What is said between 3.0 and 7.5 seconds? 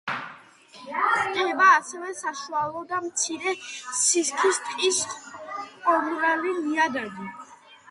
მცირე სისქის ტყის ყომრალი ნიადაგი.